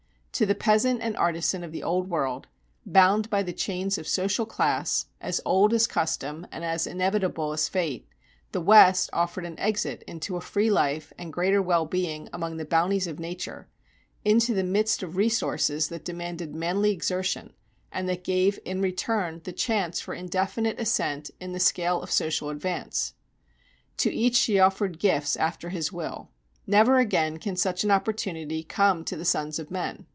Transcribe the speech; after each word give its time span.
To 0.35 0.45
the 0.47 0.55
peasant 0.55 1.01
and 1.03 1.15
artisan 1.17 1.63
of 1.63 1.71
the 1.71 1.83
Old 1.83 2.09
World, 2.09 2.47
bound 2.83 3.29
by 3.29 3.43
the 3.43 3.53
chains 3.53 3.99
of 3.99 4.07
social 4.07 4.47
class, 4.47 5.05
as 5.19 5.39
old 5.45 5.71
as 5.71 5.85
custom 5.85 6.47
and 6.51 6.63
as 6.63 6.87
inevitable 6.87 7.51
as 7.53 7.69
fate, 7.69 8.07
the 8.51 8.61
West 8.61 9.11
offered 9.13 9.45
an 9.45 9.59
exit 9.59 10.03
into 10.07 10.37
a 10.37 10.41
free 10.41 10.71
life 10.71 11.13
and 11.15 11.31
greater 11.31 11.61
well 11.61 11.85
being 11.85 12.27
among 12.33 12.57
the 12.57 12.65
bounties 12.65 13.05
of 13.05 13.19
nature, 13.19 13.67
into 14.25 14.55
the 14.55 14.63
midst 14.63 15.03
of 15.03 15.15
resources 15.15 15.89
that 15.89 16.03
demanded 16.05 16.55
manly 16.55 16.89
exertion, 16.89 17.53
and 17.91 18.09
that 18.09 18.23
gave 18.23 18.57
in 18.65 18.81
return 18.81 19.41
the 19.43 19.53
chance 19.53 19.99
for 19.99 20.15
indefinite 20.15 20.79
ascent 20.79 21.29
in 21.39 21.51
the 21.53 21.59
scale 21.59 22.01
of 22.01 22.09
social 22.11 22.49
advance. 22.49 23.13
"To 23.97 24.11
each 24.11 24.37
she 24.37 24.57
offered 24.57 24.97
gifts 24.97 25.35
after 25.37 25.69
his 25.69 25.91
will." 25.93 26.29
Never 26.65 26.97
again 26.97 27.37
can 27.37 27.55
such 27.57 27.83
an 27.83 27.91
opportunity 27.91 28.63
come 28.63 29.05
to 29.05 29.15
the 29.15 29.25
sons 29.25 29.59
of 29.59 29.69
men. 29.69 30.07